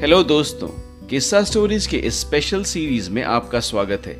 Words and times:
Hello 0.00 0.22
दोस्तों 0.22 0.68
किस्सा 1.06 1.42
stories 1.42 1.86
के 1.86 2.10
स्पेशल 2.10 2.62
सीरीज़ 2.62 3.10
में 3.10 3.22
आपका 3.22 3.60
स्वागत 3.60 4.02
है। 4.06 4.14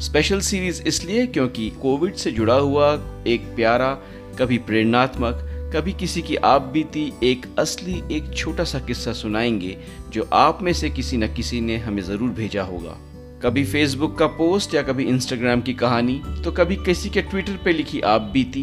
स्पेशल 0.00 0.40
सीरीज़ 0.40 0.82
इसलिए 0.82 1.26
क्योंकि 1.26 1.70
कोविड 1.82 2.14
से 2.14 2.32
जुड़ा 2.32 2.54
हुआ 2.54 2.92
एक 3.26 3.40
प्यारा, 3.56 3.98
कभी 4.38 4.58
प्रेरणात्मक, 4.58 5.40
कभी 5.76 5.92
किसी 5.92 6.22
की 6.22 6.36
आप 6.36 6.62
बीती 6.62 7.12
एक 7.22 7.46
असली, 7.58 8.02
एक 8.12 8.34
छोटा 8.36 8.64
सा 8.64 8.78
किस्सा 8.78 9.12
सुनाएँगे, 9.12 9.76
जो 10.08 10.28
आप 10.32 10.62
में 10.62 10.72
से 10.72 10.90
किसी 10.90 11.16
न 11.16 11.34
किसी 11.34 11.60
ने 11.60 11.76
हमें 11.76 12.02
ज़रूर 12.02 12.30
भेजा 12.30 12.62
होगा। 12.62 13.11
कभी 13.44 13.64
फेसबुक 13.64 14.16
का 14.18 14.26
पोस्ट 14.28 14.74
या 14.74 14.82
कभी 14.82 15.04
इंस्टाग्राम 15.04 15.60
की 15.60 15.72
कहानी 15.74 16.20
तो 16.44 16.50
कभी 16.52 16.76
किसी 16.76 17.08
के 17.10 17.22
ट्विटर 17.22 17.56
पे 17.64 17.72
लिखी 17.72 18.00
आप 18.00 18.30
बीती। 18.32 18.62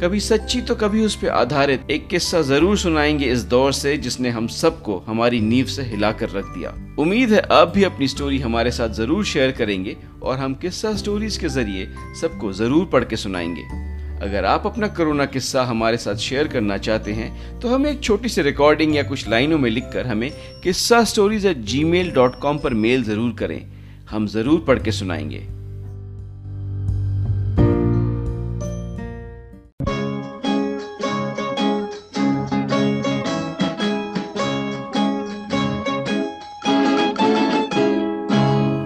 कभी 0.00 0.20
सच्ची 0.20 0.60
तो 0.60 0.74
कभी 0.74 1.04
उस 1.04 1.16
पर 1.16 1.28
आधारित। 1.30 1.90
एक 1.90 2.06
किस्सा 2.08 2.40
ज़रूर 2.42 2.76
सुनाएँगे 2.78 3.24
इस 3.24 3.42
दौर 3.44 3.72
से, 3.72 3.96
जिसने 3.96 4.30
हम 4.30 4.46
सबको 4.48 4.96
हमारी 5.06 5.40
नींव 5.40 5.66
से 5.66 5.82
हिलाकर 5.82 6.30
रख 6.30 6.44
दिया। 6.46 6.70
उम्मीद 6.98 7.32
है 7.32 7.40
आप 7.52 7.72
भी 7.74 7.84
अपनी 7.84 8.08
स्टोरी 8.08 8.38
हमारे 8.38 8.70
साथ 8.70 8.94
ज़रूर 8.94 9.24
शेयर 9.24 9.52
करेंगे 9.52 9.96
और 10.22 10.38
हम 10.38 10.54
किस्सा 10.54 10.94
स्टोरीज 10.96 11.36
के 11.36 11.48
ज़रिए 11.48 11.86
सबको 12.20 12.52
ज़रूर 12.52 12.86
पढ़ 12.86 13.04
के 13.04 13.16
सुनाएँगे। 13.16 13.62
अगर 14.22 14.44
आप 14.44 14.66
अपना 14.66 14.86
कोरोना 14.88 15.24
किस्सा 15.26 15.64
हमारे 15.64 15.96
साथ 15.96 16.16
शेयर 16.20 16.48
करना 16.48 16.78
चाहते 16.78 17.12
हैं 17.12 17.60
तो 17.60 17.68
हमें 17.68 17.90
एक 17.90 18.02
छोटी 18.02 18.28
सी 18.28 18.42
रिकॉर्डिंग 18.42 18.96
या 18.96 19.02
कुछ 19.02 19.28
लाइनों 19.28 19.58
में 19.58 19.70
लिखकर 19.70 20.06
हमें 20.06 20.30
किस्सा 20.62 21.04
stories 21.04 21.46
at 21.46 21.64
Gmail 21.84 22.10
dot 22.12 22.40
com 22.40 22.58
पर 22.58 22.74
मेल 22.76 23.04
ज़रूर 23.04 23.36
करें। 23.38 23.73
हम 24.10 24.26
ज़रूर 24.26 24.60
पढ़ 24.60 24.82
के 24.82 24.92
सुनाएँगे। 24.92 25.38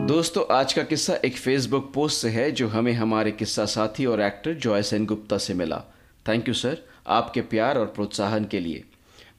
दोस्तों, 0.06 0.44
आज 0.50 0.72
का 0.72 0.82
किस्सा 0.82 1.14
एक 1.14 1.36
फेसबुक 1.36 1.90
पोस्ट 1.94 2.22
से 2.22 2.28
है, 2.28 2.50
जो 2.52 2.68
हमें 2.68 2.92
हमारे 2.92 3.30
किस्सा 3.30 3.64
साथी 3.64 4.06
और 4.06 4.20
एक्टर 4.20 4.54
जॉय 4.54 4.82
सेन 4.82 5.06
गुप्ता 5.06 5.38
से 5.38 5.54
मिला। 5.54 5.84
थैंक 6.28 6.48
यू 6.48 6.54
सर 6.54 6.78
आपके 7.06 7.40
प्यार 7.40 7.78
और 7.78 7.86
प्रोत्साहन 7.86 8.44
के 8.44 8.60
लिए। 8.60 8.84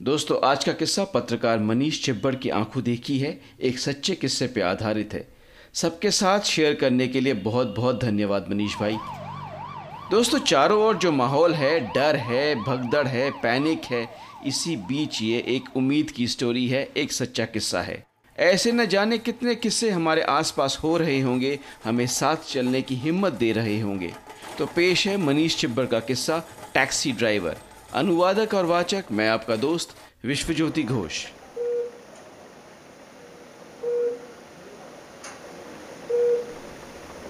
दोस्तों, 0.02 0.38
आज 0.44 0.64
का 0.64 0.74
किस्सा 0.74 1.04
पत्रकार 1.04 1.60
मनीष 1.60 2.04
चिब्बड़ 2.04 2.36
की 2.36 2.50
आँखों 2.50 2.84
देखी 2.84 3.20
है, 3.20 3.42
एक 3.62 3.80
सच्चे 3.80 4.16
किस्से 4.16 4.48
पर 4.48 4.62
आधारित 4.62 5.14
है। 5.14 5.39
सबके 5.74 6.12
साथ 6.12 6.40
शेयर 6.40 6.74
करने 6.74 7.08
के 7.08 7.22
लिए 7.22 7.34
बहुत 7.34 7.76
बहुत 7.78 8.02
धन्यवाद 8.02 8.46
मनीष 8.50 8.76
भाई। 8.76 8.98
दोस्तों, 10.12 10.40
चारों 10.40 10.84
ओर 10.84 10.98
जो 10.98 11.12
माहौल 11.12 11.54
है, 11.54 11.80
डर 11.80 12.16
है, 12.16 12.56
भगदड़ 12.56 13.08
है, 13.08 13.32
पैनिक 13.32 13.82
है, 13.84 14.10
इसी 14.46 14.76
बीच 14.76 15.22
ये 15.22 15.38
एक 15.48 15.78
उम्मीद 15.78 16.12
की 16.12 16.28
स्टोरी 16.28 16.68
है, 16.68 16.90
एक 16.98 17.12
सच्चा 17.12 17.46
किस्सा 17.46 17.82
है। 17.82 18.06
ऐसे 18.38 18.72
न 18.72 18.86
जाने 18.86 19.18
कितने 19.18 19.56
किस्से 19.56 19.90
हमारे 19.90 20.22
आसपास 20.22 20.80
हो 20.84 20.98
रहे 20.98 21.20
होंगे, 21.20 21.60
हमें 21.84 22.08
साथ 22.08 22.36
चलने 22.36 22.82
की 22.82 22.96
हिम्मत 22.96 23.34
दे 23.34 23.52
रहे 23.52 23.80
होंगे। 23.80 24.14
तो 24.58 24.66
पेश 24.66 25.08
है 25.08 25.18
मनीष 25.18 25.58
चिब्बर 25.58 25.86
का 25.86 26.00
किस्सा, 26.00 26.44
टैक्सी 26.74 27.12
ड्राइवर। 27.12 27.58
अनुवादक 27.94 28.54
और 28.54 28.66
वाचक 28.66 29.04
मैं 29.12 29.30
आपका 29.30 29.56
दोस्त, 29.56 29.90
विश्वज्योति 30.26 30.84
घोष। 30.84 31.26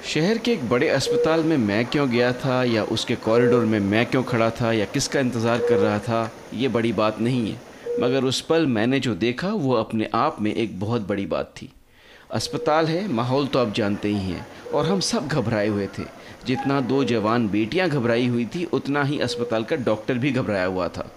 शहर 0.09 0.37
के 0.37 0.51
एक 0.51 0.69
बड़े 0.69 0.87
अस्पताल 0.89 1.43
में 1.43 1.57
मैं 1.57 1.85
क्यों 1.85 2.09
गया 2.09 2.31
था, 2.33 2.63
या 2.63 2.83
उसके 2.83 3.15
कॉरिडोर 3.15 3.65
में 3.65 3.79
मैं 3.79 4.05
क्यों 4.05 4.23
खड़ा 4.23 4.49
था, 4.49 4.71
या 4.71 4.85
किसका 4.85 5.19
इंतज़ार 5.19 5.57
कर 5.57 5.77
रहा 5.77 5.99
था, 5.99 6.31
ये 6.53 6.67
बड़ी 6.67 6.93
बात 6.93 7.19
नहीं 7.19 7.51
है। 7.51 7.59
मगर 8.01 8.23
उस 8.23 8.41
पल 8.41 8.65
मैंने 8.65 8.99
जो 8.99 9.13
देखा, 9.15 9.47
वो 9.47 9.73
अपने 9.73 10.09
आप 10.13 10.41
में 10.41 10.53
एक 10.53 10.79
बहुत 10.79 11.07
बड़ी 11.07 11.25
बात 11.25 11.53
थी। 11.61 11.69
अस्पताल 12.31 12.85
है, 12.85 13.07
माहौल 13.07 13.47
तो 13.47 13.59
आप 13.59 13.73
जानते 13.73 14.07
ही 14.07 14.31
हैं, 14.31 14.47
और 14.73 14.85
हम 14.85 14.99
सब 14.99 15.27
घबराए 15.27 15.67
हुए 15.67 15.87
थे। 15.99 16.03
जितना 16.45 16.81
दो 16.81 17.03
जवान 17.03 17.47
बेटियाँ 17.49 17.89
घबराई 17.89 18.27
हुई 18.27 18.45
थी, 18.45 18.65
उतना 18.65 19.03
ही 19.03 19.19
अस्पताल 19.19 19.63
का 19.63 19.75
डॉक्टर 19.75 20.13
भी 20.13 20.31
घबराया 20.31 20.65
हुआ 20.65 20.87
था। 20.87 21.09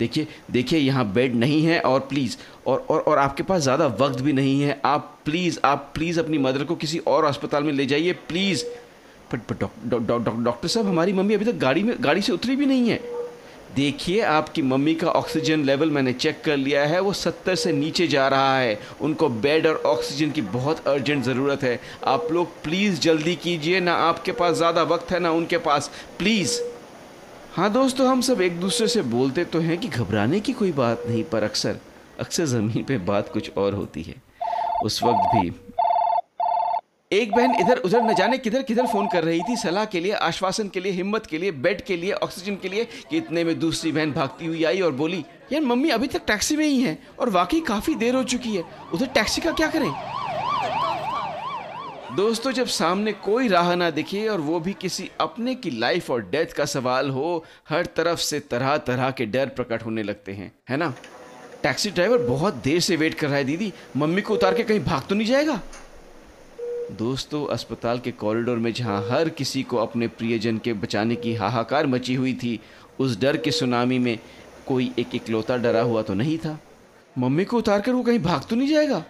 देखिए 0.00 0.26
देखिए, 0.50 0.78
यहाँ 0.78 1.04
बेड 1.12 1.34
नहीं 1.36 1.62
है 1.64 1.80
और 1.82 2.00
प्लीज़ 2.00 2.36
और 2.66 2.84
और 2.90 3.00
और 3.00 3.18
आपके 3.18 3.42
पास 3.42 3.62
ज़्यादा 3.62 3.86
वक्त 4.00 4.20
भी 4.20 4.32
नहीं 4.32 4.60
है। 4.62 4.80
आप 4.84 5.16
प्लीज़ 5.24 5.58
आप 5.64 5.90
प्लीज़ 5.94 6.20
अपनी 6.20 6.38
मदर 6.40 6.64
को 6.64 6.74
किसी 6.76 6.98
और 7.06 7.24
अस्पताल 7.24 7.64
में 7.64 7.72
ले 7.72 7.86
जाइए 7.86 8.12
प्लीज़ 8.28 8.64
बट 9.32 9.52
बट 9.52 9.62
डॉक्टर 10.44 10.68
साहब, 10.68 10.86
हमारी 10.86 11.12
मम्मी 11.12 11.34
अभी 11.34 11.44
तक 11.44 11.58
गाड़ी 11.58 11.82
में, 11.82 11.94
गाड़ी 12.00 12.22
से 12.22 12.32
उतरी 12.32 12.56
भी 12.56 12.66
नहीं 12.66 12.88
है। 12.88 13.00
देखिए, 13.74 14.20
आपकी 14.20 14.62
मम्मी 14.62 14.94
का 14.94 15.10
ऑक्सीजन 15.10 15.64
लेवल 15.64 15.90
मैंने 15.90 16.12
चेक 16.12 16.40
कर 16.44 16.56
लिया 16.56 16.84
है, 16.84 17.00
वो 17.00 17.12
सत्तर 17.12 17.54
से 17.54 17.72
नीचे 17.72 18.06
जा 18.06 18.26
रहा 18.28 18.58
है। 18.58 18.78
उनको 19.00 19.28
बेड 19.28 19.66
और 19.66 19.76
ऑक्सीजन 19.86 20.30
की 20.30 20.42
बहुत 20.48 20.86
अर्जेंट 20.88 21.22
ज़रूरत 21.24 21.62
है। 21.62 21.78
आप 22.06 22.26
लोग 22.32 22.62
प्लीज़ 22.62 23.00
जल्दी 23.00 23.34
कीजिए, 23.36 23.80
ना 23.80 23.94
आपके 24.08 24.32
पास 24.32 24.56
ज़्यादा 24.56 24.82
वक्त 24.84 25.12
है, 25.12 25.20
ना 25.20 25.30
उनके 25.32 25.58
पास। 25.60 25.90
प्लीज़ 26.18 26.58
हाँ 27.54 27.72
दोस्तों, 27.72 28.06
हम 28.08 28.20
सब 28.20 28.40
एक 28.40 28.60
दूसरे 28.60 28.86
से 28.88 29.02
बोलते 29.02 29.44
तो 29.44 29.60
हैं 29.60 29.78
कि 29.78 29.88
घबराने 29.88 30.40
की 30.40 30.52
कोई 30.52 30.72
बात 30.72 31.02
नहीं, 31.08 31.24
पर 31.24 31.42
अक्सर 31.42 31.78
अक्सर 32.20 32.44
ज़मीन 32.44 32.84
पे 32.84 32.98
बात 32.98 33.32
कुछ 33.32 33.50
और 33.56 33.74
होती 33.74 34.02
है। 34.02 34.14
उस 34.84 35.02
वक्त 35.02 35.36
भी। 35.36 35.48
एक 37.12 37.32
बहन 37.34 37.54
इधर 37.60 37.76
उधर 37.76 38.02
न 38.02 38.14
जाने 38.14 38.38
किधर 38.38 38.62
किधर 38.62 38.86
फ़ोन 38.86 39.06
कर 39.06 39.24
रही 39.24 39.40
थी, 39.40 39.56
सलाह 39.56 39.84
के 39.84 40.00
लिए, 40.00 40.12
आश्वासन 40.12 40.68
के 40.68 40.80
लिए, 40.80 40.92
हिम्मत 40.92 41.26
के 41.26 41.38
लिए, 41.38 41.50
बेड 41.50 41.80
के 41.80 41.96
लिए, 41.96 42.12
ऑक्सीजन 42.12 42.54
के 42.54 42.68
लिए, 42.68 42.84
कि 42.84 43.16
इतने 43.16 43.44
में 43.44 43.58
दूसरी 43.58 43.92
बहन 43.92 44.12
भागती 44.12 44.46
हुई 44.46 44.64
आई 44.64 44.80
और 44.80 44.92
बोली, 44.92 45.24
यार, 45.52 45.62
मम्मी 45.62 45.90
अभी 45.90 46.06
तक 46.06 46.22
टैक्सी 46.26 46.56
में 46.56 46.66
ही 46.66 46.82
है 46.82 46.98
और 47.20 47.30
वाकई 47.30 47.60
काफ़ी 47.60 47.94
देर 47.94 48.14
हो 48.14 48.22
चुकी 48.22 48.56
है। 48.56 48.64
उधर 48.94 49.06
टैक्सी 49.06 49.40
का 49.40 49.52
क्या 49.52 49.66
करें? 49.66 49.90
दोस्तों, 52.16 52.52
जब 52.52 52.66
सामने 52.66 53.12
कोई 53.12 53.48
राह 53.48 53.74
ना 53.74 53.90
दिखे 53.90 54.28
और 54.28 54.40
वो 54.40 54.60
भी 54.60 54.72
किसी 54.72 55.10
अपने 55.20 55.54
की 55.54 55.70
लाइफ 55.70 56.10
और 56.10 56.22
डेथ 56.22 56.46
का 56.46 56.64
सवाल 56.64 57.10
हो, 57.10 57.44
हर 57.68 57.86
तरफ़ 57.86 58.18
से 58.18 58.40
तरह 58.40 58.76
तरह 58.76 59.10
के 59.10 59.26
डर 59.26 59.46
प्रकट 59.46 59.84
होने 59.84 60.02
लगते 60.02 60.32
हैं, 60.32 60.52
है 60.68 60.76
ना? 60.76 60.94
टैक्सी 61.62 61.90
ड्राइवर 61.90 62.18
बहुत 62.18 62.54
देर 62.54 62.80
से 62.80 62.96
वेट 62.96 63.14
कर 63.14 63.26
रहा 63.26 63.36
है, 63.36 63.44
दीदी, 63.44 63.72
मम्मी 63.96 64.22
को 64.22 64.34
उतार 64.34 64.54
के 64.54 64.62
कहीं 64.62 64.80
भाग 64.80 65.02
तो 65.08 65.14
नहीं 65.14 65.26
जाएगा? 65.26 65.60
दोस्तों, 66.92 67.46
अस्पताल 67.46 67.98
के 67.98 68.10
कॉरिडोर 68.10 68.56
में 68.56 68.72
जहाँ 68.72 69.08
हर 69.10 69.28
किसी 69.28 69.62
को 69.62 69.76
अपने 69.76 70.08
प्रियजन 70.08 70.58
के 70.58 70.72
बचाने 70.72 71.16
की 71.16 71.34
हाहाकार 71.34 71.86
मची 71.86 72.14
हुई 72.14 72.34
थी, 72.34 72.60
उस 73.00 73.20
डर 73.20 73.36
के 73.36 73.50
सुनामी 73.50 73.98
में 73.98 74.18
कोई 74.66 74.92
एक 74.98 75.14
इकलौता 75.14 75.56
डरा 75.56 75.82
हुआ 75.82 76.02
तो 76.02 76.14
नहीं 76.14 76.38
था। 76.38 76.58
मम्मी 77.18 77.44
को 77.44 77.58
उतार 77.58 77.80
कर 77.80 77.92
वो 77.92 78.02
कहीं 78.02 78.18
भाग 78.18 78.42
तो 78.50 78.56
नहीं 78.56 78.68
जाएगा? 78.68 79.04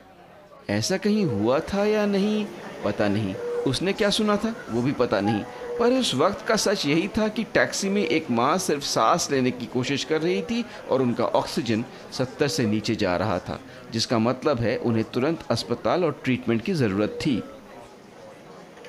ऐसा 0.71 0.97
कहीं 0.97 1.25
हुआ 1.25 1.61
था 1.61 1.85
या 1.85 2.07
नहीं? 2.07 2.47
पता 2.85 3.09
नहीं। 3.09 3.35
उसने 3.35 3.93
क्या 3.93 4.11
सुना 4.11 4.37
था? 4.37 4.55
वो 4.71 4.83
भी 4.83 4.93
पता 4.93 5.21
नहीं। 5.21 5.43
पर 5.79 5.93
उस 5.93 6.15
वक्त 6.15 6.47
का 6.47 6.57
सच 6.57 6.87
यही 6.87 7.09
था 7.09 7.29
कि 7.29 7.45
टैक्सी 7.45 7.89
में 7.89 8.05
एक 8.05 8.31
माँ 8.31 8.59
सिर्फ़ 8.59 8.85
सांस 8.85 9.31
लेने 9.31 9.51
की 9.51 9.67
कोशिश 9.67 10.05
कर 10.05 10.21
रही 10.21 10.43
थी 10.43 10.65
और 10.91 11.03
उनका 11.03 11.25
ऑक्सीजन 11.25 11.85
सत्तर 12.13 12.49
से 12.49 12.67
नीचे 12.67 12.95
जा 12.95 13.17
रहा 13.17 13.39
था, 13.39 13.61
जिसका 13.93 14.19
मतलब 14.19 14.61
है 14.61 14.77
उन्हें 14.77 15.05
तुरंत 15.05 15.45
अस्पताल 15.51 16.05
और 16.05 16.21
ट्रीटमेंट 16.25 16.63
की 16.63 16.73
ज़रूरत 16.73 17.19
थी। 17.27 17.43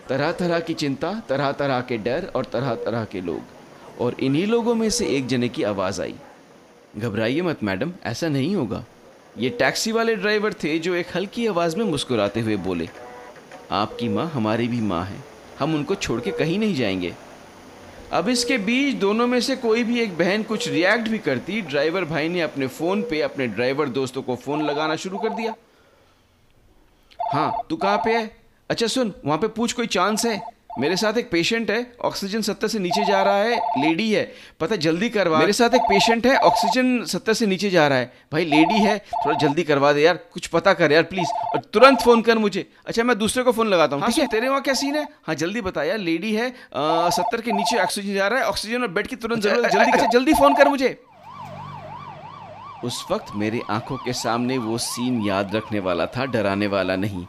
तरह 0.09 0.31
तरह 0.31 0.59
की 0.59 0.73
चिंता 0.73 1.22
तरह 1.29 1.52
तरह 1.52 1.81
के 1.81 1.97
डर 1.97 2.31
और 2.35 2.46
तरह 2.46 2.75
तरह 2.75 3.06
के 3.06 3.22
लोग। 3.22 3.41
और 4.02 4.16
इन्हीं 4.19 4.47
लोगों 4.47 4.75
में 4.75 4.90
से 4.90 5.06
एक 5.08 5.28
जने 5.28 5.50
की 5.50 5.63
आवाज़ 5.63 6.02
आई। 6.02 6.16
घबराइए 6.97 7.41
मत 7.41 7.63
मैडम, 7.63 7.94
ऐसा 8.03 8.28
नहीं 8.28 8.56
होगा। 8.56 8.85
ये 9.38 9.50
टैक्सी 9.50 9.91
वाले 9.91 10.16
ड्राइवर 10.16 10.53
थे 10.53 10.79
जो 10.79 10.96
एक 10.96 11.08
हल्की 11.16 11.47
आवाज़ 11.47 11.78
में 11.78 11.85
मुस्कुराते 11.85 12.40
हुए 12.40 12.56
बोले 12.56 12.90
आपकी 13.72 14.09
माँ 14.09 14.28
हमारी 14.28 14.68
भी 14.68 14.82
माँ 14.82 15.06
है। 15.06 15.24
हम 15.59 15.76
उनको 15.76 15.96
छोड़ 15.96 16.22
के 16.22 16.32
कहीं 16.32 16.59
नहीं 16.59 16.76
जाएँगे। 16.76 17.14
अब 18.12 18.30
इसके 18.30 18.58
बीच 18.58 18.96
दोनों 18.96 19.28
में 19.28 19.42
से 19.42 19.56
कोई 19.56 19.84
भी 19.84 20.00
एक 20.00 20.18
बहन 20.18 20.44
कुछ 20.44 20.68
रिएक्ट 20.68 21.08
भी 21.08 21.20
करती 21.20 21.62
ड्राइवर 21.62 22.06
भाई 22.06 22.30
ने 22.30 22.41
अपने 22.41 22.68
फ़ोन 22.68 23.02
पे 23.02 23.22
अपने 23.22 23.47
ड्राइवर 23.47 23.90
दोस्तों 23.90 24.22
को 24.22 24.35
फ़ोन 24.35 24.62
लगाना 24.62 24.96
शुरू 24.96 25.18
कर 25.18 25.29
दिया। 25.29 25.53
हाँ 27.34 27.62
तू 27.70 27.76
कहाँ 27.76 27.97
पे 27.97 28.18
है? 28.18 28.38
अच्छा 28.70 28.88
सुन, 28.88 29.14
वहाँ 29.26 29.38
पे 29.38 29.47
पूछ 29.47 29.74
कोई 29.74 29.88
चांस 29.88 30.26
है। 30.26 30.41
मेरे 30.79 30.96
साथ 30.97 31.18
एक 31.18 31.29
पेशेंट 31.32 31.72
है 31.72 31.79
ऑक्सीजन 32.06 32.41
सत्तर 32.41 32.68
से 32.68 32.79
नीचे 32.79 33.03
जा 33.06 33.22
रहा 33.23 33.38
है 33.38 33.56
लेडी 33.78 34.12
है। 34.12 34.23
पता 34.59 34.76
जल्दी 34.76 35.09
करवा 35.09 35.40
मेरे 35.40 35.53
साथ 35.53 35.73
एक 35.76 35.82
पेशेंट 35.90 36.26
है 36.28 36.35
ऑक्सीजन 36.40 37.03
सत्तर 37.06 37.34
से 37.34 37.46
नीचे 37.46 37.70
जा 37.70 37.88
रहा 37.88 37.97
है। 37.97 38.12
भाई 38.34 38.46
लेडी 38.46 38.79
है 38.82 38.97
थोड़ा 39.00 39.38
जल्दी 39.40 39.64
करवा 39.64 39.91
दे 39.94 40.02
यार 40.02 40.20
कुछ 40.34 40.47
पता 40.47 40.73
कर 40.73 40.91
यार 40.91 41.03
प्लीज़ 41.03 41.32
और 41.46 41.62
तुरंत 41.73 42.02
फ़ोन 42.02 42.22
कर 42.22 42.38
मुझे। 42.38 42.66
अच्छा 42.88 43.03
मैं 43.03 43.18
दूसरे 43.20 43.44
को 43.44 43.52
फ़ोन 43.52 43.68
लगाता 43.68 43.96
हूँ 43.96 44.03
हाँ, 44.03 44.12
ठीक 44.12 44.20
है? 44.20 44.28
तेरे 44.28 44.50
वहाँ 44.50 44.62
क्या 44.62 44.73
सीन 44.73 44.96
है? 44.96 45.08
हाँ 45.28 45.35
जल्दी 45.35 45.62
बता 45.62 45.84
यार 45.84 45.97
लेडी 46.00 46.34
है 46.35 46.50
सत्तर 47.12 47.41
के 47.41 47.52
नीचे 47.52 47.78
ऑक्सीजन 47.79 48.14
जा 48.14 48.28
रहा 48.28 48.40
है 48.40 48.46
ऑक्सीजन 48.46 48.82
और 48.82 48.88
बेड 48.90 49.08
की 49.08 49.16
तुरंत 49.17 49.46
अच्छा, 49.46 49.56
ज़रूरत 49.56 49.72
जल्दी 49.72 49.91
अच्छा 49.91 50.06
जल्दी 50.09 50.34
फ़ोन 50.34 50.56
कर 50.56 50.70
मुझे। 50.70 50.97
उस 52.84 53.06
वक्त 53.12 53.35
मेरी 53.35 53.62
आँखों 53.70 53.97
के 53.97 54.14
सामने 54.16 54.58
वो 54.59 54.78
सीन 54.79 55.22
याद 55.22 55.56
रखने 55.56 55.79
वाला 55.82 56.06
था 56.08 56.26
डराने 56.28 56.67
वाला 56.67 56.96
नहीं। 56.96 57.26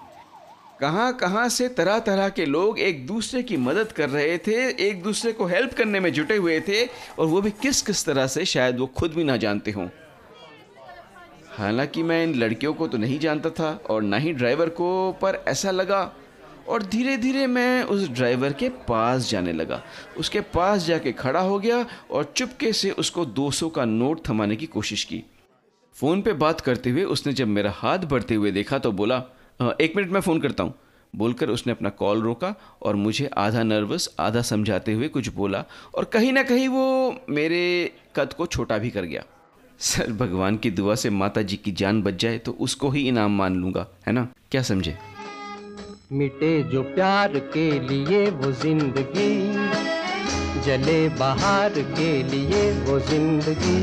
कहाँ 0.80 1.12
कहाँ 1.12 1.48
से 1.48 1.68
तरह 1.68 1.98
तरह 1.98 2.28
के 2.28 2.44
लोग 2.46 2.78
एक 2.78 3.06
दूसरे 3.06 3.42
की 3.42 3.56
मदद 3.56 3.92
कर 3.92 4.08
रहे 4.08 4.38
थे, 4.38 4.88
एक 4.88 5.02
दूसरे 5.02 5.32
को 5.32 5.46
हेल्प 5.46 5.72
करने 5.72 6.00
में 6.00 6.12
जुटे 6.12 6.36
हुए 6.36 6.60
थे, 6.60 6.86
और 7.18 7.26
वो 7.26 7.40
भी 7.40 7.50
किस 7.50 7.82
किस 7.82 8.04
तरह 8.04 8.26
से 8.26 8.44
शायद 8.44 8.78
वो 8.78 8.86
खुद 8.86 9.12
भी 9.12 9.24
ना 9.24 9.36
जानते 9.36 9.70
हों। 9.70 9.88
हालाँकि 11.58 12.02
मैं 12.02 12.24
इन 12.24 12.34
लड़कियों 12.34 12.74
को 12.74 12.86
तो 12.88 12.98
नहीं 12.98 13.18
जानता 13.18 13.50
था, 13.50 13.82
और 13.90 14.02
ना 14.02 14.16
ही 14.16 14.32
ड्राइवर 14.32 14.68
को, 14.68 15.12
पर 15.12 15.44
ऐसा 15.48 15.70
लगा। 15.70 16.12
और 16.68 16.82
धीरे 16.82 17.16
धीरे 17.16 17.46
मैं 17.46 17.82
उस 17.82 18.08
ड्राइवर 18.08 18.52
के 18.52 18.68
पास 18.68 19.30
जाने 19.30 19.52
लगा। 19.52 19.82
उसके 20.16 20.40
पास 20.40 20.84
जाके 20.86 21.12
खड़ा 21.12 21.40
हो 21.40 21.58
गया, 21.58 21.86
और 22.10 22.32
चुपके 22.36 22.72
से 22.72 22.90
उसको 22.90 23.26
200 23.26 23.68
का 23.68 23.84
नोट 23.84 24.28
थमाने 24.28 24.56
की 24.56 24.66
कोशिश 24.66 25.04
की। 25.04 25.24
फ़ोन 25.94 26.22
पे 26.22 26.32
बात 26.32 26.60
करते 26.60 26.90
हुए 26.90 27.04
उसने 27.04 27.32
जब 27.32 27.48
मेरा 27.48 27.70
हाथ 27.70 27.98
बढ़ते 27.98 28.34
हुए 28.34 28.50
देखा 28.50 28.78
तो 28.78 28.92
बोला 28.92 29.22
एक 29.60 29.96
मिनट 29.96 30.10
मैं 30.10 30.20
फ़ोन 30.20 30.40
करता 30.40 30.64
हूँ। 30.64 30.74
बोलकर 31.14 31.48
उसने 31.50 31.72
अपना 31.72 31.88
कॉल 31.90 32.20
रोका 32.22 32.54
और 32.82 32.96
मुझे 32.96 33.26
आधा 33.38 33.62
नर्वस, 33.62 34.08
आधा 34.20 34.42
समझाते 34.42 34.92
हुए 34.92 35.08
कुछ 35.08 35.28
बोला 35.34 35.64
और 35.94 36.04
कहीं 36.04 36.32
ना 36.32 36.42
कहीं 36.42 36.68
वो 36.68 37.14
मेरे 37.30 37.92
कद 38.16 38.32
को 38.32 38.46
छोटा 38.46 38.78
भी 38.78 38.90
कर 38.90 39.04
गया। 39.04 39.22
सर, 39.80 40.12
भगवान 40.12 40.56
की 40.56 40.70
दुआ 40.70 40.94
से 40.94 41.10
माता 41.10 41.42
जी 41.42 41.56
की 41.56 41.72
जान 41.72 42.02
बच 42.02 42.14
जाए 42.22 42.38
तो 42.38 42.52
उसको 42.60 42.90
ही 42.90 43.06
इनाम 43.08 43.36
मान 43.38 43.56
लूँगा, 43.56 43.86
है 44.06 44.12
ना? 44.12 44.26
क्या 44.50 44.62
समझे? 44.62 44.96
मिटे 46.12 46.62
जो 46.62 46.82
प्यार 46.84 47.38
के 47.54 47.70
लिए 47.80 48.30
वो 48.30 48.52
ज़िंदगी, 48.54 49.32
जले 50.62 51.08
बाहर 51.18 51.80
के 51.90 52.10
लिए 52.22 52.70
वो 52.82 52.98
ज़िंदगी। 53.00 53.80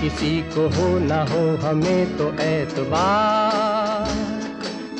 किसी 0.00 0.40
को 0.54 0.68
हो 0.70 0.98
ना 0.98 1.22
हो 1.24 1.40
हमें 1.58 2.16
तो 2.18 2.32
एतबार 2.42 3.81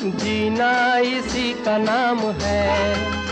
जीना 0.03 0.97
इसी 0.97 1.53
का 1.53 1.77
नाम 1.77 2.19
है। 2.19 3.23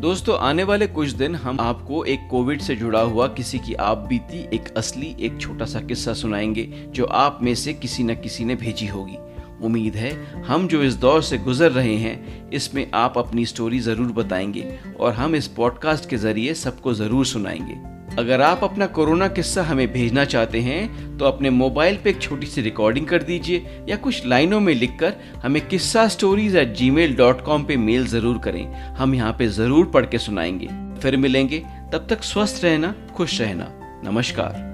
दोस्तों, 0.00 0.38
आने 0.38 0.64
वाले 0.64 0.86
कुछ 0.86 1.08
दिन 1.08 1.34
हम 1.34 1.60
आपको 1.60 2.04
एक 2.04 2.28
कोविड 2.30 2.60
से 2.60 2.76
जुड़ा 2.76 3.00
हुआ 3.00 3.26
किसी 3.26 3.58
की 3.58 3.74
आप 3.74 3.98
बीती 3.98 4.56
एक 4.56 4.74
असली, 4.76 5.16
एक 5.20 5.40
छोटा 5.40 5.64
सा 5.64 5.80
किस्सा 5.80 6.12
सुनाएँगे, 6.12 6.62
जो 6.88 7.04
आप 7.04 7.38
में 7.42 7.54
से 7.54 7.74
किसी 7.74 8.04
न 8.04 8.14
किसी 8.14 8.44
ने 8.44 8.54
भेजी 8.54 8.86
होगी। 8.86 9.16
उम्मीद 9.62 9.96
है, 9.96 10.12
हम 10.42 10.68
जो 10.68 10.82
इस 10.82 10.94
दौर 10.94 11.22
से 11.22 11.38
गुजर 11.38 11.70
रहे 11.70 11.96
हैं, 11.96 12.50
इसमें 12.50 12.86
आप 12.94 13.18
अपनी 13.18 13.46
स्टोरी 13.46 13.78
ज़रूर 13.80 14.12
बताएँगे 14.12 14.78
और 15.00 15.12
हम 15.12 15.36
इस 15.36 15.48
पॉडकास्ट 15.48 16.08
के 16.08 16.16
ज़रिए 16.16 16.54
सबको 16.54 16.94
ज़रूर 16.94 17.26
सुनाएँगे। 17.26 17.92
अगर 18.18 18.40
आप 18.40 18.64
अपना 18.64 18.86
कोरोना 18.86 19.28
किस्सा 19.28 19.62
हमें 19.62 19.92
भेजना 19.92 20.24
चाहते 20.24 20.60
हैं 20.60 21.16
तो 21.18 21.24
अपने 21.24 21.50
मोबाइल 21.50 21.96
पे 22.04 22.10
एक 22.10 22.20
छोटी 22.22 22.46
सी 22.46 22.60
रिकॉर्डिंग 22.60 23.06
कर 23.06 23.22
दीजिए 23.22 23.80
या 23.88 23.96
कुछ 23.96 24.26
लाइनों 24.26 24.60
में 24.60 24.74
लिखकर 24.74 25.14
हमें 25.42 25.66
किस्सा 25.68 26.06
stories 26.08 26.56
at 26.56 26.74
Gmail 26.90 27.14
dot 27.16 27.44
com 27.44 27.62
पर 27.62 27.76
मेल 27.76 28.06
ज़रूर 28.06 28.38
करें। 28.38 28.64
हम 28.96 29.14
यहाँ 29.14 29.32
पे 29.38 29.48
ज़रूर 29.48 29.86
पढ़ 29.86 30.06
के 30.06 30.18
सुनाएँगे। 30.18 30.68
फिर 31.00 31.16
मिलेंगे। 31.16 31.58
तब 31.92 32.06
तक 32.10 32.22
स्वस्थ 32.22 32.64
रहना, 32.64 32.94
खुश 33.16 33.40
रहना। 33.40 33.70
नमस्कार। 34.04 34.73